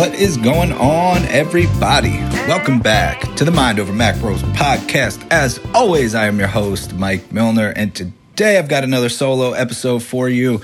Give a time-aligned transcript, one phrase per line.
[0.00, 2.20] What is going on, everybody?
[2.48, 5.22] Welcome back to the Mind Over Macros podcast.
[5.30, 10.02] As always, I am your host, Mike Milner, and today I've got another solo episode
[10.02, 10.62] for you.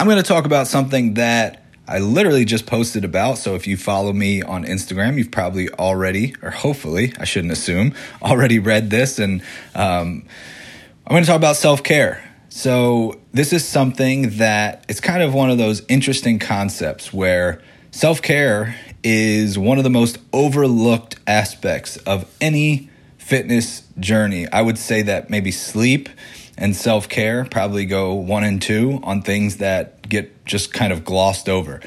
[0.00, 3.36] I'm going to talk about something that I literally just posted about.
[3.36, 7.92] So if you follow me on Instagram, you've probably already, or hopefully, I shouldn't assume,
[8.22, 9.18] already read this.
[9.18, 9.42] And
[9.74, 10.24] um,
[11.06, 12.24] I'm going to talk about self care.
[12.48, 18.22] So this is something that it's kind of one of those interesting concepts where self
[18.22, 24.48] care is one of the most overlooked aspects of any fitness journey.
[24.50, 26.08] I would say that maybe sleep
[26.56, 31.04] and self care probably go one and two on things that get just kind of
[31.04, 31.80] glossed over.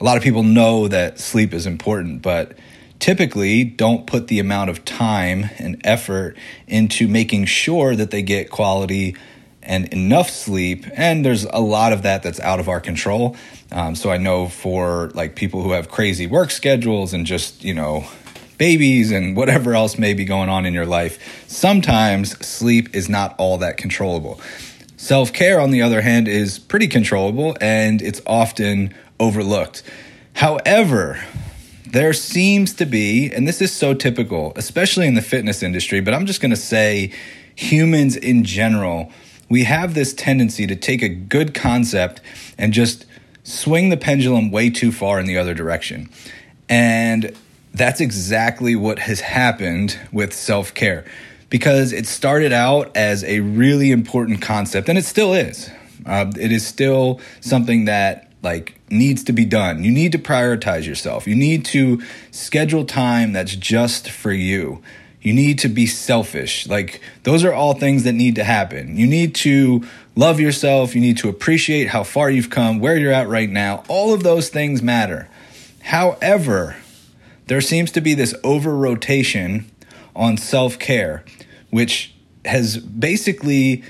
[0.00, 2.56] A lot of people know that sleep is important, but
[2.98, 6.36] typically don't put the amount of time and effort
[6.66, 9.16] into making sure that they get quality
[9.68, 10.86] and enough sleep.
[10.94, 13.36] And there's a lot of that that's out of our control.
[13.70, 17.74] Um, so I know for like people who have crazy work schedules and just, you
[17.74, 18.06] know,
[18.56, 23.36] babies and whatever else may be going on in your life, sometimes sleep is not
[23.38, 24.40] all that controllable.
[24.96, 29.84] Self care, on the other hand, is pretty controllable and it's often overlooked.
[30.34, 31.22] However,
[31.86, 36.14] there seems to be, and this is so typical, especially in the fitness industry, but
[36.14, 37.12] I'm just going to say
[37.54, 39.10] humans in general,
[39.48, 42.20] we have this tendency to take a good concept
[42.56, 43.06] and just
[43.44, 46.10] swing the pendulum way too far in the other direction.
[46.68, 47.34] And
[47.72, 51.04] that's exactly what has happened with self care
[51.50, 55.70] because it started out as a really important concept and it still is.
[56.04, 59.82] Uh, it is still something that like needs to be done.
[59.82, 61.26] You need to prioritize yourself.
[61.26, 64.82] You need to schedule time that's just for you.
[65.20, 66.66] You need to be selfish.
[66.66, 68.96] Like those are all things that need to happen.
[68.96, 70.94] You need to love yourself.
[70.94, 73.84] You need to appreciate how far you've come, where you're at right now.
[73.88, 75.28] All of those things matter.
[75.82, 76.76] However,
[77.46, 79.70] there seems to be this over rotation
[80.14, 81.24] on self care,
[81.70, 82.14] which
[82.44, 83.82] has basically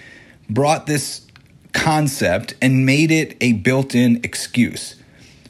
[0.49, 1.27] brought this
[1.73, 4.97] concept and made it a built in excuse.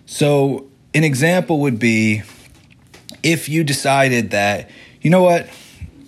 [0.07, 2.23] So, an example would be
[3.23, 5.49] if you decided that, you know what,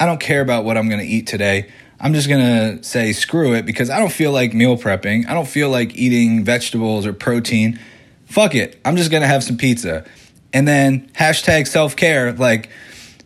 [0.00, 1.70] I don't care about what I'm going to eat today.
[2.00, 2.40] I'm just going
[2.78, 5.28] to say screw it because I don't feel like meal prepping.
[5.28, 7.78] I don't feel like eating vegetables or protein.
[8.24, 8.80] Fuck it.
[8.84, 10.06] I'm just going to have some pizza
[10.54, 12.32] and then hashtag self care.
[12.32, 12.70] Like,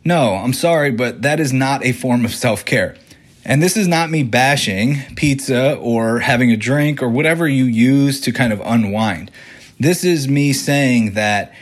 [0.05, 2.97] no, I'm sorry, but that is not a form of self care.
[3.45, 8.21] And this is not me bashing pizza or having a drink or whatever you use
[8.23, 9.31] to kind of unwind.
[9.79, 11.55] This is me saying that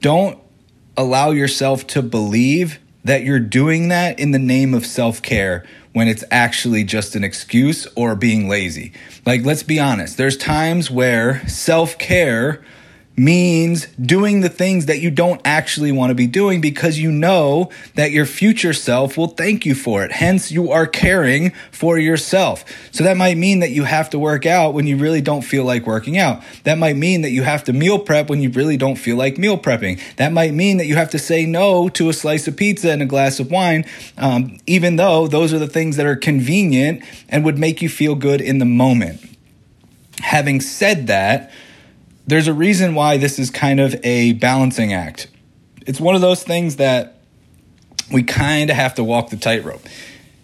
[0.00, 0.38] don't
[0.96, 6.08] allow yourself to believe that you're doing that in the name of self care when
[6.08, 8.92] it's actually just an excuse or being lazy.
[9.26, 12.64] Like, let's be honest, there's times where self care
[13.16, 17.70] means doing the things that you don't actually want to be doing because you know
[17.94, 20.12] that your future self will thank you for it.
[20.12, 22.64] Hence, you are caring for yourself.
[22.90, 25.64] So that might mean that you have to work out when you really don't feel
[25.64, 26.42] like working out.
[26.64, 29.36] That might mean that you have to meal prep when you really don't feel like
[29.36, 30.00] meal prepping.
[30.16, 33.02] That might mean that you have to say no to a slice of pizza and
[33.02, 33.84] a glass of wine,
[34.16, 38.14] um, even though those are the things that are convenient and would make you feel
[38.14, 39.20] good in the moment.
[40.20, 41.52] Having said that,
[42.26, 45.28] there's a reason why this is kind of a balancing act.
[45.86, 47.18] It's one of those things that
[48.12, 49.82] we kind of have to walk the tightrope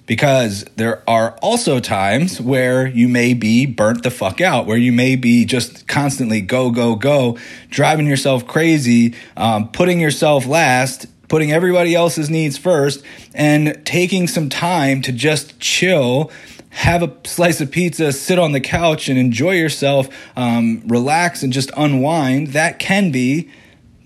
[0.07, 4.91] because there are also times where you may be burnt the fuck out, where you
[4.91, 7.37] may be just constantly go, go, go,
[7.69, 14.49] driving yourself crazy, um, putting yourself last, putting everybody else's needs first, and taking some
[14.49, 16.31] time to just chill
[16.71, 21.53] have a slice of pizza, sit on the couch and enjoy yourself, um, relax and
[21.53, 23.49] just unwind, that can be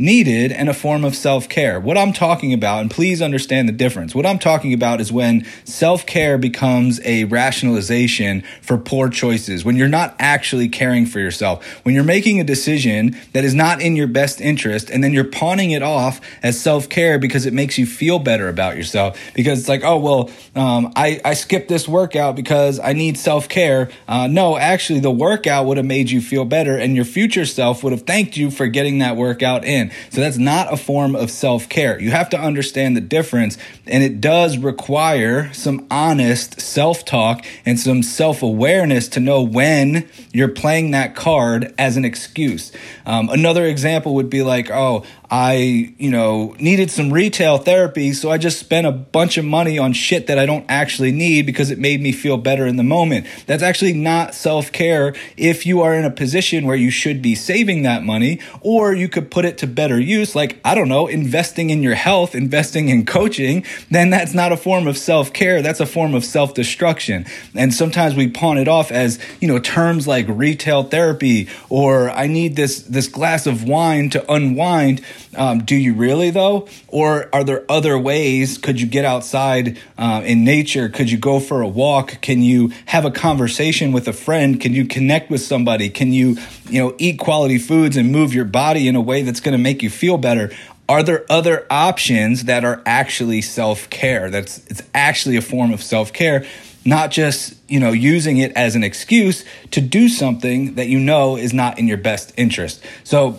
[0.03, 1.79] needed and a form of self care.
[1.79, 5.47] What I'm talking about, and please understand the difference, what I'm talking about is when
[5.65, 11.65] self care becomes a rationalization for poor choices, when you're not actually caring for yourself,
[11.85, 15.25] when you're making a decision that is not in your best interest, and then you're
[15.25, 19.19] pawning it off as self care because it makes you feel better about yourself.
[19.35, 23.49] Because it's like, oh, well, um, I, I skipped this workout because I need self
[23.49, 23.89] care.
[24.09, 27.85] Uh, no, actually, the workout would have made you feel better, and your future self
[27.85, 29.92] would have thanked you for getting that workout in.
[30.11, 32.01] So that's not a form of self care.
[32.01, 37.79] You have to understand the difference, and it does require some honest self talk and
[37.79, 42.73] some self awareness to know when you're playing that card as an excuse.
[43.07, 45.05] Um, another example would be like, oh,
[45.35, 49.79] I, you know, needed some retail therapy, so I just spent a bunch of money
[49.79, 52.83] on shit that I don't actually need because it made me feel better in the
[52.83, 53.27] moment.
[53.47, 57.35] That's actually not self care if you are in a position where you should be
[57.35, 61.07] saving that money, or you could put it to better use, like, I don't know,
[61.07, 65.63] investing in your health, investing in coaching, then that's not a form of self care.
[65.63, 67.25] That's a form of self destruction.
[67.55, 72.27] And sometimes we pawn it off as, you know, terms like retail therapy or I
[72.27, 75.01] need this, this glass of wine to unwind.
[75.37, 76.69] Um, do you really though?
[76.89, 78.59] Or are there other ways?
[78.59, 80.89] Could you get outside uh, in nature?
[80.89, 82.21] Could you go for a walk?
[82.21, 84.61] Can you have a conversation with a friend?
[84.61, 85.89] Can you connect with somebody?
[85.89, 86.37] Can you,
[86.69, 89.63] you know, eat quality foods and move your body in a way that's going to
[89.63, 90.51] make you feel better?
[90.89, 94.31] Are there other options that are actually self care?
[94.31, 96.45] That's it's actually a form of self care,
[96.85, 101.37] not just you know using it as an excuse to do something that you know
[101.37, 102.85] is not in your best interest.
[103.05, 103.39] So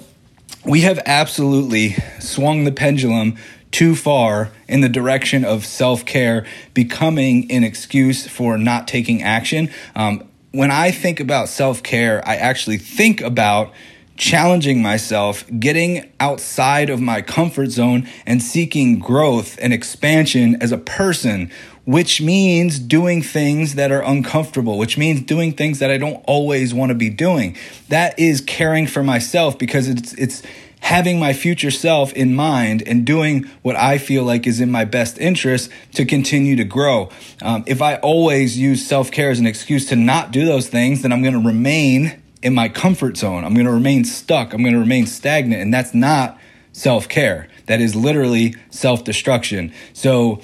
[0.66, 3.38] we have absolutely swung the pendulum
[3.72, 9.70] too far in the direction of self care becoming an excuse for not taking action.
[9.96, 13.74] Um, when I think about self care, I actually think about
[14.16, 20.78] challenging myself, getting outside of my comfort zone, and seeking growth and expansion as a
[20.78, 21.52] person,
[21.86, 26.74] which means doing things that are uncomfortable, which means doing things that I don't always
[26.74, 27.58] want to be doing.
[27.90, 30.44] That is caring for myself because it's, it's,
[30.84, 34.84] having my future self in mind and doing what I feel like is in my
[34.84, 37.10] best interest to continue to grow.
[37.42, 41.02] Um, if I always use self care as an excuse to not do those things,
[41.02, 43.46] then I'm going to remain in my comfort zone.
[43.46, 44.54] I'm going to remain stuck.
[44.54, 45.62] I'm going to remain stagnant.
[45.62, 46.38] And that's not
[46.74, 47.48] self care.
[47.68, 49.74] That is literally self destruction.
[49.94, 50.42] So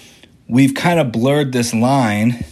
[0.50, 2.44] we've kind of blurred this line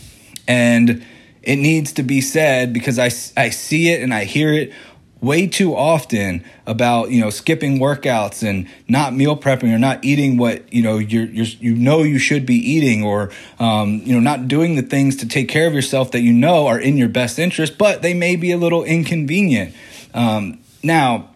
[0.48, 1.04] and
[1.42, 3.06] it needs to be said because I,
[3.36, 4.72] I see it and I hear it
[5.20, 10.38] way too often about you know skipping workouts and not meal prepping or not eating
[10.38, 14.20] what you know you're, you're you know you should be eating or um, you know
[14.20, 17.10] not doing the things to take care of yourself that you know are in your
[17.10, 19.74] best interest but they may be a little inconvenient.
[20.14, 21.30] Um, now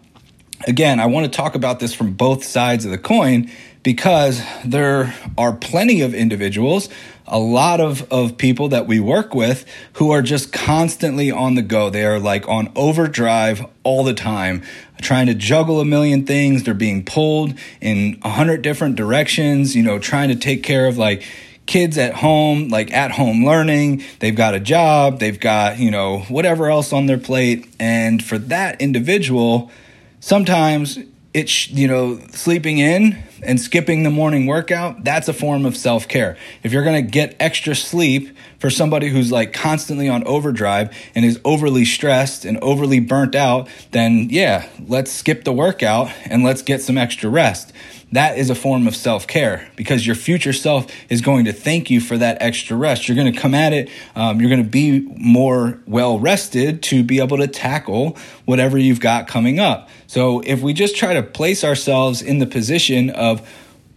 [0.68, 3.50] again i want to talk about this from both sides of the coin
[3.82, 6.88] because there are plenty of individuals
[7.26, 9.64] a lot of, of people that we work with
[9.94, 11.88] who are just constantly on the go.
[11.88, 14.62] They are like on overdrive all the time,
[15.00, 16.64] trying to juggle a million things.
[16.64, 20.98] They're being pulled in a hundred different directions, you know, trying to take care of
[20.98, 21.24] like,
[21.64, 26.18] kids at home, like at home learning, they've got a job, they've got, you know,
[26.22, 27.72] whatever else on their plate.
[27.78, 29.70] And for that individual,
[30.18, 30.98] sometimes
[31.34, 36.06] it's, you know, sleeping in and skipping the morning workout, that's a form of self
[36.06, 36.36] care.
[36.62, 41.24] If you're going to get extra sleep for somebody who's like constantly on overdrive and
[41.24, 46.62] is overly stressed and overly burnt out, then yeah, let's skip the workout and let's
[46.62, 47.72] get some extra rest.
[48.12, 51.88] That is a form of self care because your future self is going to thank
[51.88, 53.08] you for that extra rest.
[53.08, 57.02] You're going to come at it, um, you're going to be more well rested to
[57.02, 59.88] be able to tackle whatever you've got coming up.
[60.12, 63.48] So if we just try to place ourselves in the position of,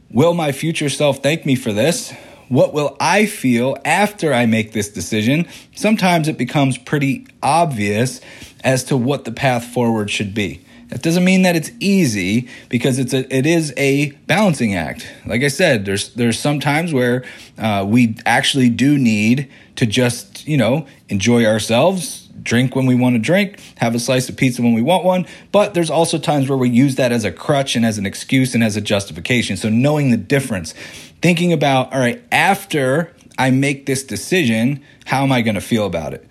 [0.09, 2.13] will my future self thank me for this?
[2.47, 5.45] What will I feel after I make this decision?
[5.75, 8.21] Sometimes it becomes pretty obvious
[8.63, 10.64] as to what the path forward should be.
[10.89, 15.07] That doesn't mean that it's easy because it's a it is a balancing act.
[15.25, 17.23] Like I said, there's there's some times where
[17.57, 23.15] uh, we actually do need to just you know enjoy ourselves, drink when we want
[23.15, 25.25] to drink, have a slice of pizza when we want one.
[25.51, 28.53] But there's also times where we use that as a crutch and as an excuse
[28.53, 29.57] and as a justification.
[29.57, 30.73] So knowing the difference,
[31.21, 35.85] thinking about, all right, after I make this decision, how am I going to feel
[35.85, 36.25] about it?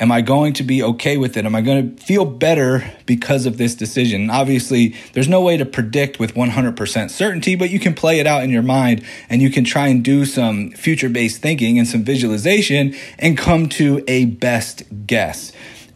[0.00, 1.46] Am I going to be okay with it?
[1.46, 4.28] Am I going to feel better because of this decision?
[4.28, 8.42] Obviously, there's no way to predict with 100% certainty, but you can play it out
[8.42, 12.02] in your mind and you can try and do some future based thinking and some
[12.02, 15.52] visualization and come to a best guess.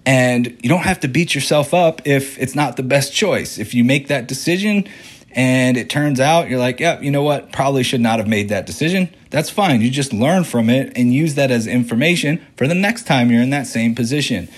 [0.07, 3.59] And you don't have to beat yourself up if it's not the best choice.
[3.59, 4.89] If you make that decision,
[5.33, 7.53] and it turns out you're like, yeah, you know what?
[7.53, 9.15] Probably should not have made that decision.
[9.31, 9.81] That's fine.
[9.81, 13.43] You just learn from it and use that as information for the next time you're
[13.43, 14.49] in that same position.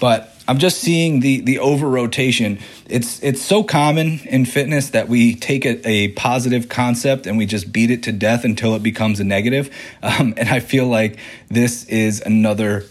[0.00, 2.58] But I'm just seeing the the over rotation.
[2.86, 7.44] It's it's so common in fitness that we take a, a, positive concept and we
[7.44, 9.70] just beat it to death until it becomes a negative.
[10.02, 11.18] Um, and I feel like
[11.48, 12.84] this is another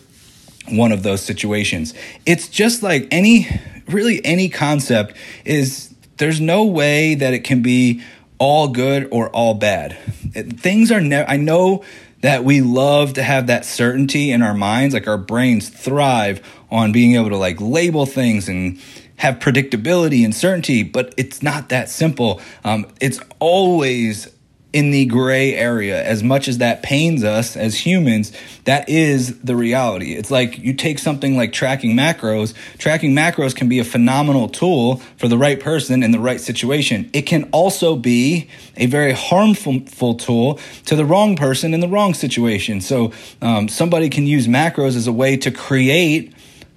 [0.70, 1.94] one of those situations.
[2.26, 3.48] It's just like any
[3.88, 5.16] really any concept
[5.46, 8.04] is there's no way that it can be
[8.40, 9.98] all good or all bad.
[10.34, 11.84] It, things are never, I know
[12.22, 14.94] that we love to have that certainty in our minds.
[14.94, 18.80] Like our brains thrive on being able to like label things and
[19.18, 22.42] have predictability and certainty, but it's not that simple.
[22.64, 24.32] Um, it's always
[24.74, 26.04] in the gray area.
[26.04, 28.34] As much as that pains us as humans,
[28.66, 30.14] that is the reality.
[30.14, 32.54] It's like you take something like tracking macros.
[32.78, 37.10] Tracking macros can be a phenomenal tool for the right person in the right situation.
[37.14, 42.14] It can also be a very harmful tool to the wrong person in the wrong
[42.14, 42.82] situation.
[42.82, 46.34] So um, somebody can use macros as a way to create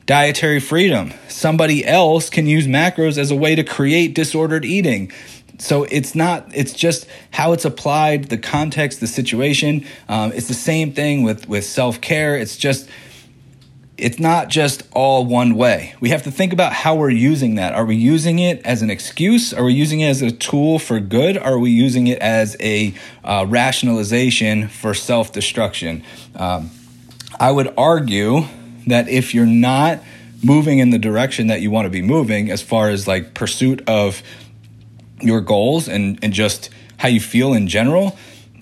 [0.07, 1.13] dietary freedom.
[1.29, 5.13] Somebody else can use macros as a way to create disordered eating
[5.61, 9.87] so it's not it's just how it's applied the context the situation.
[10.09, 12.37] Um, it's the same thing with with self-care.
[12.37, 12.89] It's just
[13.97, 15.95] it's not just all one way.
[16.01, 17.75] We have to think about how we're using that.
[17.75, 19.53] Are we using it as an excuse?
[19.53, 21.37] Are we using it as a tool for good?
[21.37, 26.03] Are we using it as a uh, rationalization for self-destruction?
[26.35, 26.71] Um,
[27.39, 28.43] i would argue
[28.87, 30.01] that if you're not
[30.43, 33.83] moving in the direction that you want to be moving as far as like pursuit
[33.89, 34.23] of
[35.21, 38.17] your goals and, and just how you feel in general,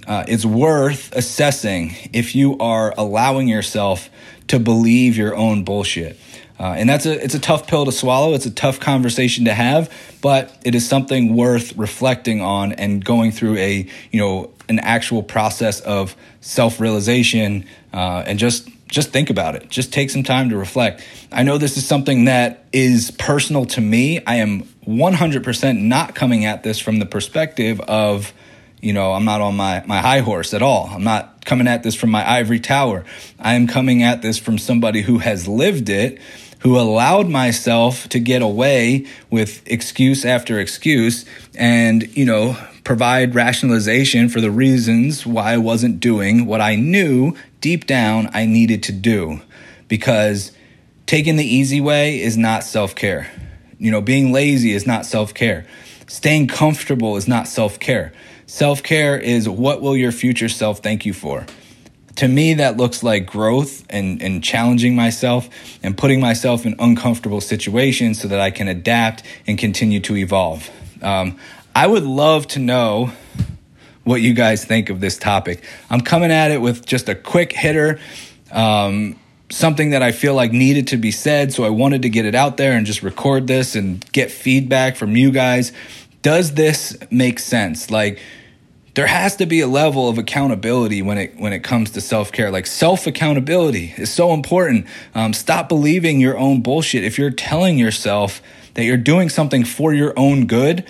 [0.06, 4.08] uh, it's worth assessing if you are allowing yourself
[4.48, 6.18] to believe your own bullshit.
[6.58, 8.34] Uh, and that's a it's a tough pill to swallow.
[8.34, 13.30] It's a tough conversation to have, but it is something worth reflecting on and going
[13.30, 19.30] through a you know an actual process of self realization uh, and just just think
[19.30, 19.68] about it.
[19.68, 21.04] Just take some time to reflect.
[21.30, 24.24] I know this is something that is personal to me.
[24.24, 28.32] I am 100% not coming at this from the perspective of,
[28.80, 30.88] you know, I'm not on my, my high horse at all.
[30.90, 33.04] I'm not coming at this from my ivory tower.
[33.38, 36.18] I am coming at this from somebody who has lived it,
[36.60, 44.30] who allowed myself to get away with excuse after excuse and, you know, provide rationalization
[44.30, 48.92] for the reasons why I wasn't doing what I knew deep down I needed to
[48.92, 49.40] do
[49.88, 50.52] because
[51.06, 53.30] taking the easy way is not self care.
[53.78, 55.66] You know, being lazy is not self care.
[56.06, 58.12] Staying comfortable is not self care.
[58.46, 61.46] Self care is what will your future self thank you for?
[62.16, 65.48] To me, that looks like growth and, and challenging myself
[65.84, 70.68] and putting myself in uncomfortable situations so that I can adapt and continue to evolve.
[71.00, 71.38] Um,
[71.76, 73.12] I would love to know
[74.08, 75.62] what you guys think of this topic.
[75.90, 78.00] I'm coming at it with just a quick hitter,
[78.50, 79.18] um,
[79.50, 81.52] something that I feel like needed to be said.
[81.52, 84.96] So I wanted to get it out there and just record this and get feedback
[84.96, 85.72] from you guys.
[86.22, 87.90] Does this make sense?
[87.90, 88.20] Like,
[88.94, 92.32] there has to be a level of accountability when it when it comes to self
[92.32, 92.50] care.
[92.50, 94.86] Like self accountability is so important.
[95.14, 97.04] Um, stop believing your own bullshit.
[97.04, 98.42] If you're telling yourself
[98.74, 100.84] that you're doing something for your own good,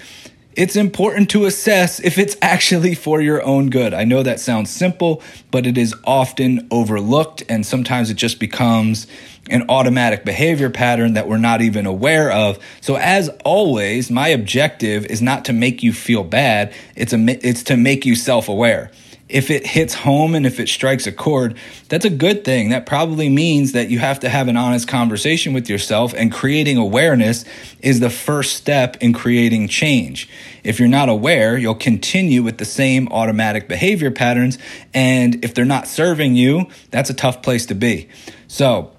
[0.54, 3.94] it's important to assess if it's actually for your own good.
[3.94, 9.06] I know that sounds simple, but it is often overlooked, and sometimes it just becomes
[9.50, 12.58] an automatic behavior pattern that we're not even aware of.
[12.80, 17.62] So as always, my objective is not to make you feel bad, it's a it's
[17.64, 18.90] to make you self-aware
[19.28, 21.56] if it hits home and if it strikes a chord,
[21.88, 22.70] that's a good thing.
[22.70, 26.78] That probably means that you have to have an honest conversation with yourself, and creating
[26.78, 27.44] awareness
[27.80, 30.28] is the first step in creating change.
[30.64, 34.58] If you're not aware, you'll continue with the same automatic behavior patterns,
[34.94, 38.08] and if they're not serving you, that's a tough place to be.
[38.46, 38.92] So,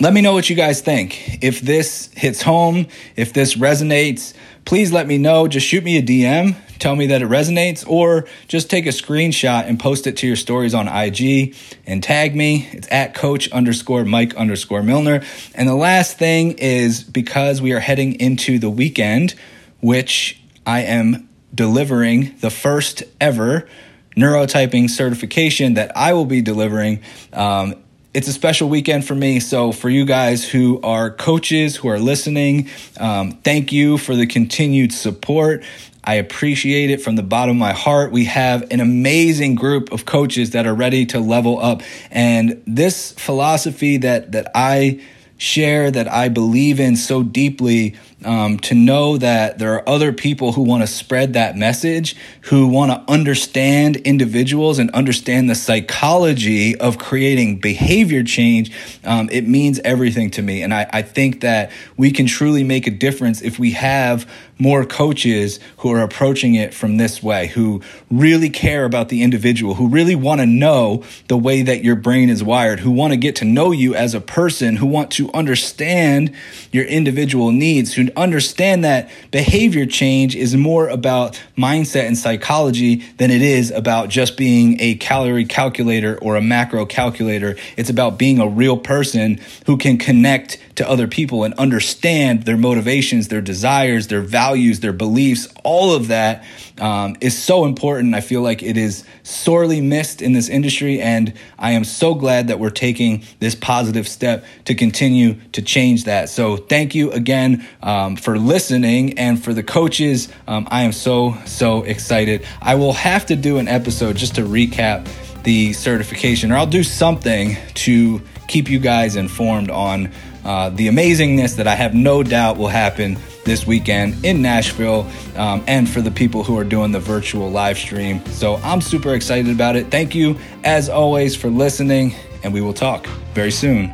[0.00, 1.42] let me know what you guys think.
[1.42, 2.86] If this hits home,
[3.16, 4.32] if this resonates,
[4.64, 5.48] please let me know.
[5.48, 9.66] Just shoot me a DM tell me that it resonates, or just take a screenshot
[9.66, 11.54] and post it to your stories on IG
[11.86, 12.68] and tag me.
[12.72, 15.22] It's at coach underscore Mike underscore Milner.
[15.54, 19.34] And the last thing is because we are heading into the weekend,
[19.80, 23.68] which I am delivering the first ever
[24.16, 27.00] neurotyping certification that I will be delivering.
[27.32, 27.76] Um,
[28.14, 29.38] it's a special weekend for me.
[29.38, 32.68] So, for you guys who are coaches who are listening,
[32.98, 35.62] um, thank you for the continued support.
[36.08, 38.12] I appreciate it from the bottom of my heart.
[38.12, 41.82] We have an amazing group of coaches that are ready to level up.
[42.10, 45.02] And this philosophy that, that I
[45.36, 50.52] share, that I believe in so deeply, um, to know that there are other people
[50.52, 56.74] who want to spread that message, who want to understand individuals and understand the psychology
[56.76, 58.72] of creating behavior change,
[59.04, 60.62] um, it means everything to me.
[60.62, 64.84] And I, I think that we can truly make a difference if we have more
[64.84, 69.88] coaches who are approaching it from this way, who really care about the individual, who
[69.88, 73.36] really want to know the way that your brain is wired, who want to get
[73.36, 76.34] to know you as a person, who want to understand
[76.72, 83.30] your individual needs, who understand that behavior change is more about mindset and psychology than
[83.30, 87.56] it is about just being a calorie calculator or a macro calculator.
[87.76, 92.56] It's about being a real person who can connect to other people and understand their
[92.56, 95.46] motivations, their desires, their values, their beliefs.
[95.62, 96.42] All of that
[96.80, 98.14] um, is so important.
[98.14, 102.48] I feel like it is sorely missed in this industry, and I am so glad
[102.48, 106.30] that we're taking this positive step to continue to change that.
[106.30, 111.36] So, thank you again um, for listening, and for the coaches, um, I am so,
[111.44, 112.46] so excited.
[112.62, 115.06] I will have to do an episode just to recap
[115.42, 120.10] the certification, or I'll do something to keep you guys informed on
[120.44, 125.64] uh, the amazingness that I have no doubt will happen this weekend in Nashville um,
[125.66, 128.24] and for the people who are doing the virtual live stream.
[128.26, 129.90] So I'm super excited about it.
[129.90, 132.14] Thank you, as always, for listening,
[132.44, 133.92] and we will talk very soon.